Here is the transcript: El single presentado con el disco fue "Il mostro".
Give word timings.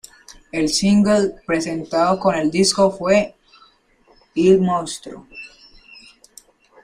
El 0.51 0.67
single 0.69 1.31
presentado 1.45 2.19
con 2.19 2.33
el 2.33 2.49
disco 2.49 2.89
fue 2.89 3.35
"Il 4.33 4.57
mostro". 4.59 5.27